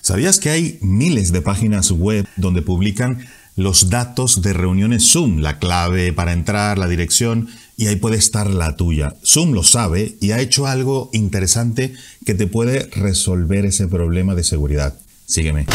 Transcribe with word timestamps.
¿Sabías 0.00 0.38
que 0.38 0.50
hay 0.50 0.78
miles 0.80 1.32
de 1.32 1.42
páginas 1.42 1.90
web 1.90 2.26
donde 2.36 2.62
publican 2.62 3.26
los 3.56 3.90
datos 3.90 4.42
de 4.42 4.52
reuniones 4.52 5.10
Zoom, 5.10 5.38
la 5.38 5.58
clave 5.58 6.12
para 6.12 6.32
entrar, 6.32 6.78
la 6.78 6.88
dirección, 6.88 7.48
y 7.76 7.86
ahí 7.86 7.96
puede 7.96 8.16
estar 8.16 8.50
la 8.50 8.76
tuya? 8.76 9.14
Zoom 9.24 9.52
lo 9.52 9.62
sabe 9.62 10.16
y 10.20 10.32
ha 10.32 10.40
hecho 10.40 10.66
algo 10.66 11.10
interesante 11.12 11.94
que 12.24 12.34
te 12.34 12.46
puede 12.46 12.88
resolver 12.90 13.64
ese 13.66 13.88
problema 13.88 14.34
de 14.34 14.44
seguridad. 14.44 14.94
Sígueme. 15.26 15.66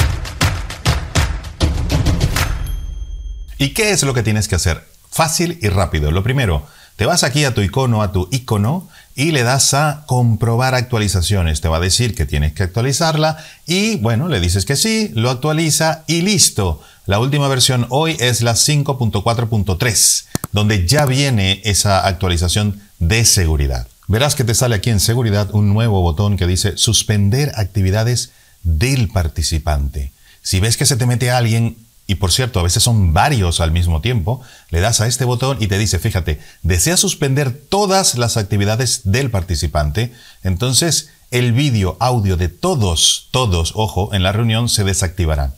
¿Y 3.58 3.70
qué 3.70 3.92
es 3.92 4.04
lo 4.04 4.14
que 4.14 4.24
tienes 4.24 4.48
que 4.48 4.56
hacer? 4.56 4.86
Fácil 5.12 5.60
y 5.62 5.68
rápido. 5.68 6.12
Lo 6.12 6.24
primero, 6.24 6.66
te 7.00 7.06
vas 7.06 7.24
aquí 7.24 7.46
a 7.46 7.54
tu 7.54 7.62
icono, 7.62 8.02
a 8.02 8.12
tu 8.12 8.28
icono, 8.30 8.90
y 9.16 9.32
le 9.32 9.44
das 9.44 9.74
a 9.74 10.04
comprobar 10.06 10.76
actualizaciones. 10.76 11.62
Te 11.62 11.70
va 11.70 11.78
a 11.78 11.80
decir 11.80 12.14
que 12.14 12.26
tienes 12.26 12.52
que 12.52 12.64
actualizarla 12.64 13.38
y 13.66 13.96
bueno, 13.96 14.28
le 14.28 14.42
dices 14.42 14.66
que 14.66 14.76
sí, 14.76 15.10
lo 15.16 15.30
actualiza 15.30 16.04
y 16.08 16.24
listo. 16.24 16.82
La 17.06 17.20
última 17.20 17.48
versión 17.48 17.88
hoy 17.88 18.18
es 18.20 18.42
la 18.42 18.52
5.4.3, 18.52 20.26
donde 20.52 20.86
ya 20.86 21.06
viene 21.06 21.62
esa 21.64 22.06
actualización 22.06 22.82
de 23.00 23.24
seguridad. 23.24 23.88
Verás 24.10 24.36
que 24.36 24.44
te 24.44 24.54
sale 24.54 24.76
aquí 24.76 24.90
en 24.90 25.00
seguridad 25.00 25.48
un 25.54 25.74
nuevo 25.74 26.02
botón 26.02 26.36
que 26.36 26.48
dice 26.48 26.76
suspender 26.76 27.54
actividades 27.56 28.32
del 28.64 29.08
participante. 29.08 30.12
Si 30.42 30.60
ves 30.60 30.76
que 30.76 30.86
se 30.86 30.98
te 30.98 31.06
mete 31.06 31.32
alguien 31.32 31.78
y 32.10 32.16
por 32.16 32.32
cierto, 32.32 32.60
a 32.60 32.64
veces 32.64 32.82
son 32.82 33.14
varios 33.14 33.60
al 33.60 33.72
mismo 33.72 34.02
tiempo, 34.02 34.42
le 34.72 34.80
das 34.80 35.00
a 35.00 35.06
este 35.06 35.26
botón 35.26 35.58
y 35.60 35.68
te 35.68 35.78
dice, 35.78 36.00
fíjate, 36.00 36.40
desea 36.64 36.98
suspender 36.98 37.52
todas 37.52 38.16
las 38.16 38.36
actividades 38.36 39.02
del 39.04 39.30
participante, 39.30 40.12
entonces 40.44 41.12
el 41.30 41.54
vídeo, 41.54 41.98
audio 42.00 42.36
de 42.36 42.50
todos, 42.50 43.28
todos, 43.30 43.74
ojo, 43.76 44.12
en 44.16 44.24
la 44.24 44.32
reunión 44.32 44.70
se 44.70 44.84
desactivarán. 44.84 45.54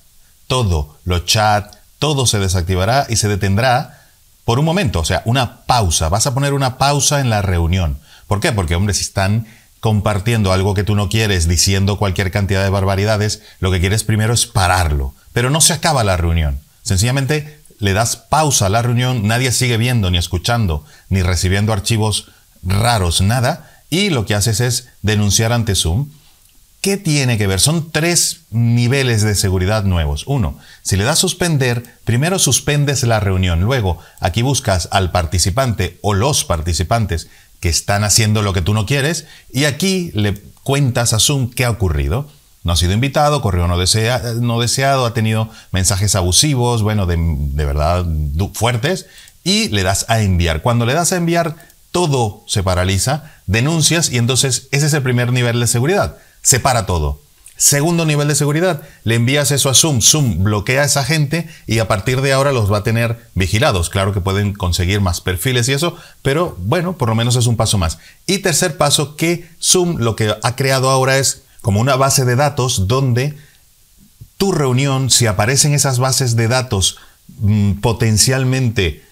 Todo, 0.48 0.98
los 1.06 1.24
chat, 1.24 1.74
todo 2.00 2.28
se 2.28 2.40
desactivará 2.40 3.08
y 3.08 3.16
se 3.16 3.30
detendrá 3.30 4.02
por 4.44 4.60
un 4.60 4.66
momento, 4.66 5.00
o 5.00 5.06
sea, 5.06 5.22
una 5.24 5.62
pausa. 5.62 6.10
Vas 6.10 6.28
a 6.28 6.34
poner 6.34 6.52
una 6.52 6.78
pausa 6.78 7.22
en 7.22 7.30
la 7.30 7.42
reunión. 7.42 7.98
¿Por 8.28 8.42
qué? 8.42 8.52
Porque, 8.52 8.76
hombre, 8.76 8.94
si 8.94 9.04
están 9.04 9.48
compartiendo 9.82 10.54
algo 10.54 10.74
que 10.76 10.86
tú 10.86 10.96
no 10.96 11.10
quieres, 11.10 11.48
diciendo 11.48 11.98
cualquier 11.98 12.32
cantidad 12.32 12.64
de 12.64 12.70
barbaridades, 12.70 13.42
lo 13.60 13.72
que 13.72 13.82
quieres 13.82 14.04
primero 14.06 14.34
es 14.34 14.46
pararlo. 14.46 15.14
Pero 15.34 15.50
no 15.50 15.60
se 15.60 15.74
acaba 15.74 16.04
la 16.04 16.16
reunión. 16.16 16.60
Sencillamente 16.84 17.60
le 17.80 17.94
das 17.94 18.16
pausa 18.16 18.68
a 18.68 18.70
la 18.70 18.84
reunión, 18.84 19.28
nadie 19.28 19.52
sigue 19.52 19.78
viendo, 19.78 20.12
ni 20.12 20.20
escuchando, 20.20 20.86
ni 21.10 21.24
recibiendo 21.24 21.74
archivos 21.74 22.30
raros, 22.62 23.22
nada, 23.22 23.72
y 23.90 24.12
lo 24.12 24.26
que 24.28 24.36
haces 24.36 24.62
es 24.62 24.90
denunciar 25.02 25.52
ante 25.52 25.74
Zoom. 25.74 26.10
¿Qué 26.82 26.98
tiene 26.98 27.40
que 27.40 27.48
ver? 27.48 27.60
Son 27.60 27.92
tres 27.92 28.42
niveles 28.52 29.24
de 29.24 29.36
seguridad 29.36 29.84
nuevos. 29.84 30.26
Uno, 30.28 30.58
si 30.84 30.96
le 30.96 31.04
das 31.04 31.20
suspender, 31.20 31.84
primero 32.06 32.40
suspendes 32.40 33.04
la 33.04 33.20
reunión. 33.20 33.62
Luego, 33.62 34.00
aquí 34.20 34.44
buscas 34.44 34.90
al 34.92 35.12
participante 35.12 36.00
o 36.02 36.14
los 36.14 36.44
participantes 36.44 37.30
que 37.62 37.70
están 37.70 38.04
haciendo 38.04 38.42
lo 38.42 38.52
que 38.52 38.62
tú 38.62 38.74
no 38.74 38.86
quieres 38.86 39.26
y 39.54 39.64
aquí 39.64 40.12
le 40.14 40.34
cuentas 40.64 41.14
a 41.14 41.20
Zoom 41.20 41.50
qué 41.50 41.64
ha 41.64 41.70
ocurrido 41.70 42.28
no 42.64 42.74
ha 42.74 42.76
sido 42.76 42.94
invitado, 42.94 43.42
correo 43.42 43.68
no, 43.68 43.76
no 43.76 44.60
deseado, 44.60 45.06
ha 45.06 45.14
tenido 45.14 45.50
mensajes 45.72 46.16
abusivos, 46.16 46.84
bueno, 46.84 47.08
de, 47.08 47.18
de 47.18 47.66
verdad 47.66 48.06
fuertes, 48.54 49.08
y 49.44 49.70
le 49.70 49.84
das 49.84 50.06
a 50.10 50.22
enviar. 50.22 50.62
Cuando 50.62 50.86
le 50.86 50.94
das 50.94 51.12
a 51.12 51.16
enviar, 51.16 51.56
todo 51.92 52.44
se 52.48 52.62
paraliza, 52.62 53.32
denuncias 53.48 54.12
y 54.12 54.18
entonces 54.18 54.68
ese 54.72 54.86
es 54.86 54.94
el 54.94 55.02
primer 55.02 55.34
nivel 55.34 55.60
de 55.60 55.68
seguridad. 55.68 56.18
Separa 56.44 56.86
todo. 56.86 57.20
Segundo 57.62 58.08
nivel 58.08 58.28
de 58.28 58.34
seguridad, 58.34 58.82
le 59.04 59.14
envías 59.14 59.52
eso 59.52 59.70
a 59.70 59.76
Zoom. 59.76 60.02
Zoom 60.02 60.44
bloquea 60.44 60.82
a 60.82 60.86
esa 60.86 61.04
gente 61.04 61.48
y 61.68 61.78
a 61.78 61.88
partir 61.88 62.22
de 62.22 62.34
ahora 62.34 62.52
los 62.52 62.74
va 62.74 62.80
a 62.80 62.84
tener 62.84 63.20
vigilados. 63.36 63.92
Claro 63.92 64.14
que 64.14 64.20
pueden 64.20 64.54
conseguir 64.54 65.00
más 65.00 65.22
perfiles 65.22 65.70
y 65.70 65.74
eso, 65.74 65.96
pero 66.24 66.58
bueno, 66.58 66.98
por 66.98 67.10
lo 67.10 67.14
menos 67.14 67.36
es 67.36 67.46
un 67.46 67.58
paso 67.58 67.78
más. 67.78 68.00
Y 68.26 68.40
tercer 68.40 68.78
paso, 68.78 69.16
que 69.16 69.48
Zoom 69.62 69.98
lo 70.00 70.16
que 70.16 70.36
ha 70.42 70.56
creado 70.56 70.90
ahora 70.90 71.20
es 71.20 71.44
como 71.62 71.80
una 71.80 71.96
base 71.96 72.26
de 72.26 72.36
datos 72.36 72.88
donde 72.88 73.38
tu 74.38 74.52
reunión, 74.52 75.12
si 75.12 75.28
aparecen 75.28 75.76
esas 75.76 76.00
bases 76.00 76.36
de 76.36 76.48
datos 76.48 76.98
mm, 77.42 77.74
potencialmente 77.74 79.06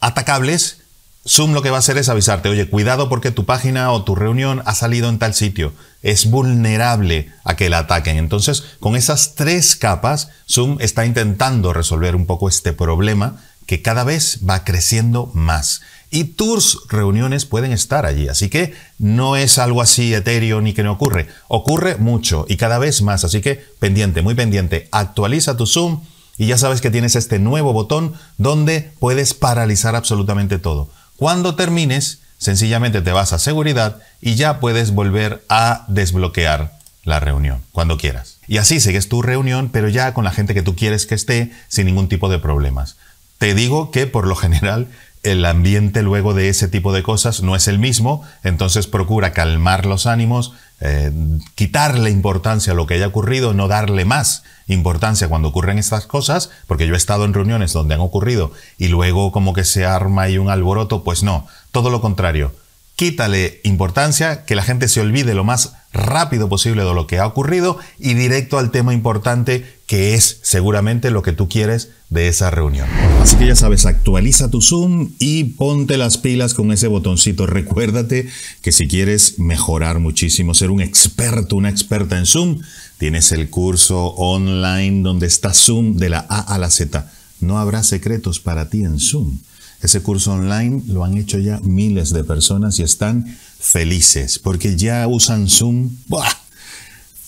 atacables, 0.00 0.78
Zoom 1.26 1.52
lo 1.52 1.62
que 1.62 1.70
va 1.70 1.76
a 1.76 1.78
hacer 1.78 1.98
es 1.98 2.08
avisarte, 2.08 2.48
oye, 2.48 2.68
cuidado 2.68 3.08
porque 3.08 3.30
tu 3.30 3.44
página 3.44 3.92
o 3.92 4.02
tu 4.02 4.16
reunión 4.16 4.62
ha 4.66 4.74
salido 4.74 5.08
en 5.08 5.18
tal 5.18 5.34
sitio, 5.34 5.72
es 6.02 6.28
vulnerable 6.28 7.30
a 7.44 7.54
que 7.54 7.70
la 7.70 7.78
ataquen. 7.78 8.16
Entonces, 8.16 8.64
con 8.80 8.96
esas 8.96 9.34
tres 9.36 9.76
capas, 9.76 10.30
Zoom 10.50 10.78
está 10.80 11.06
intentando 11.06 11.72
resolver 11.72 12.16
un 12.16 12.26
poco 12.26 12.48
este 12.48 12.72
problema 12.72 13.40
que 13.66 13.82
cada 13.82 14.02
vez 14.02 14.40
va 14.48 14.64
creciendo 14.64 15.30
más 15.34 15.82
y 16.10 16.24
tus 16.24 16.86
reuniones 16.88 17.46
pueden 17.46 17.72
estar 17.72 18.04
allí. 18.04 18.28
Así 18.28 18.50
que 18.50 18.74
no 18.98 19.36
es 19.36 19.58
algo 19.58 19.80
así 19.80 20.12
etéreo 20.12 20.60
ni 20.60 20.74
que 20.74 20.82
no 20.82 20.92
ocurre. 20.92 21.28
Ocurre 21.48 21.96
mucho 21.96 22.44
y 22.48 22.56
cada 22.56 22.78
vez 22.78 23.00
más. 23.00 23.24
Así 23.24 23.40
que 23.40 23.64
pendiente, 23.78 24.20
muy 24.20 24.34
pendiente. 24.34 24.88
Actualiza 24.92 25.56
tu 25.56 25.66
Zoom 25.66 26.02
y 26.36 26.46
ya 26.46 26.58
sabes 26.58 26.82
que 26.82 26.90
tienes 26.90 27.16
este 27.16 27.38
nuevo 27.38 27.72
botón 27.72 28.12
donde 28.36 28.92
puedes 28.98 29.32
paralizar 29.32 29.96
absolutamente 29.96 30.58
todo. 30.58 30.90
Cuando 31.22 31.54
termines, 31.54 32.18
sencillamente 32.36 33.00
te 33.00 33.12
vas 33.12 33.32
a 33.32 33.38
seguridad 33.38 33.98
y 34.20 34.34
ya 34.34 34.58
puedes 34.58 34.90
volver 34.90 35.44
a 35.48 35.84
desbloquear 35.86 36.72
la 37.04 37.20
reunión 37.20 37.62
cuando 37.70 37.96
quieras. 37.96 38.38
Y 38.48 38.56
así 38.56 38.80
sigues 38.80 39.08
tu 39.08 39.22
reunión, 39.22 39.68
pero 39.72 39.88
ya 39.88 40.14
con 40.14 40.24
la 40.24 40.32
gente 40.32 40.52
que 40.52 40.62
tú 40.62 40.74
quieres 40.74 41.06
que 41.06 41.14
esté 41.14 41.52
sin 41.68 41.86
ningún 41.86 42.08
tipo 42.08 42.28
de 42.28 42.40
problemas. 42.40 42.96
Te 43.38 43.54
digo 43.54 43.92
que 43.92 44.08
por 44.08 44.26
lo 44.26 44.34
general 44.34 44.88
el 45.22 45.44
ambiente 45.44 46.02
luego 46.02 46.34
de 46.34 46.48
ese 46.48 46.66
tipo 46.66 46.92
de 46.92 47.04
cosas 47.04 47.40
no 47.40 47.54
es 47.54 47.68
el 47.68 47.78
mismo, 47.78 48.24
entonces 48.42 48.88
procura 48.88 49.32
calmar 49.32 49.86
los 49.86 50.06
ánimos, 50.06 50.54
eh, 50.84 51.12
quitarle 51.54 52.10
importancia 52.10 52.72
a 52.72 52.76
lo 52.76 52.86
que 52.86 52.94
haya 52.94 53.06
ocurrido, 53.06 53.54
no 53.54 53.68
darle 53.68 54.04
más 54.04 54.42
importancia 54.66 55.28
cuando 55.28 55.48
ocurren 55.48 55.78
estas 55.78 56.06
cosas, 56.06 56.50
porque 56.66 56.88
yo 56.88 56.94
he 56.94 56.96
estado 56.96 57.24
en 57.24 57.34
reuniones 57.34 57.72
donde 57.72 57.94
han 57.94 58.00
ocurrido 58.00 58.50
y 58.78 58.88
luego 58.88 59.30
como 59.30 59.52
que 59.52 59.62
se 59.62 59.86
arma 59.86 60.28
y 60.28 60.38
un 60.38 60.50
alboroto, 60.50 61.04
pues 61.04 61.22
no, 61.22 61.46
todo 61.70 61.88
lo 61.88 62.00
contrario. 62.00 62.52
Quítale 62.96 63.60
importancia, 63.62 64.44
que 64.44 64.56
la 64.56 64.64
gente 64.64 64.88
se 64.88 65.00
olvide 65.00 65.34
lo 65.34 65.44
más 65.44 65.74
rápido 65.92 66.48
posible 66.48 66.84
de 66.84 66.94
lo 66.94 67.06
que 67.06 67.18
ha 67.18 67.26
ocurrido 67.26 67.78
y 67.98 68.14
directo 68.14 68.58
al 68.58 68.70
tema 68.70 68.94
importante 68.94 69.64
que 69.86 70.14
es 70.14 70.38
seguramente 70.42 71.10
lo 71.10 71.22
que 71.22 71.32
tú 71.32 71.48
quieres 71.48 71.90
de 72.08 72.28
esa 72.28 72.50
reunión. 72.50 72.88
Así 73.20 73.36
que 73.36 73.46
ya 73.46 73.56
sabes, 73.56 73.84
actualiza 73.84 74.50
tu 74.50 74.62
Zoom 74.62 75.10
y 75.18 75.44
ponte 75.44 75.98
las 75.98 76.16
pilas 76.16 76.54
con 76.54 76.72
ese 76.72 76.86
botoncito. 76.88 77.46
Recuérdate 77.46 78.28
que 78.62 78.72
si 78.72 78.88
quieres 78.88 79.38
mejorar 79.38 79.98
muchísimo, 79.98 80.54
ser 80.54 80.70
un 80.70 80.80
experto, 80.80 81.56
una 81.56 81.68
experta 81.68 82.18
en 82.18 82.26
Zoom, 82.26 82.60
tienes 82.98 83.32
el 83.32 83.50
curso 83.50 84.06
online 84.16 85.02
donde 85.02 85.26
está 85.26 85.52
Zoom 85.52 85.96
de 85.96 86.08
la 86.08 86.26
A 86.28 86.40
a 86.40 86.58
la 86.58 86.70
Z. 86.70 87.10
No 87.40 87.58
habrá 87.58 87.82
secretos 87.82 88.40
para 88.40 88.70
ti 88.70 88.84
en 88.84 88.98
Zoom. 88.98 89.38
Ese 89.82 90.00
curso 90.00 90.32
online 90.32 90.82
lo 90.86 91.04
han 91.04 91.18
hecho 91.18 91.38
ya 91.38 91.58
miles 91.60 92.12
de 92.12 92.22
personas 92.24 92.78
y 92.78 92.82
están 92.82 93.26
felices 93.58 94.38
porque 94.38 94.76
ya 94.76 95.06
usan 95.08 95.48
Zoom 95.48 95.90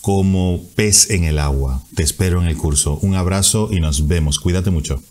como 0.01 0.61
pez 0.75 1.09
en 1.09 1.23
el 1.25 1.39
agua. 1.39 1.83
Te 1.95 2.03
espero 2.03 2.41
en 2.41 2.47
el 2.47 2.55
curso. 2.57 2.99
Un 3.01 3.15
abrazo 3.15 3.69
y 3.71 3.79
nos 3.79 4.07
vemos. 4.07 4.39
Cuídate 4.39 4.71
mucho. 4.71 5.01